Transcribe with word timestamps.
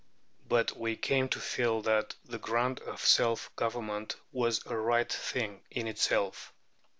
But 0.47 0.75
we 0.75 0.95
came 0.97 1.29
to 1.29 1.39
feel 1.39 1.83
that 1.83 2.15
the 2.25 2.39
grant 2.39 2.79
of 2.79 3.05
self 3.05 3.55
government 3.55 4.15
was 4.31 4.65
a 4.65 4.75
right 4.75 5.13
thing 5.13 5.61
in 5.69 5.85
itself. 5.87 6.51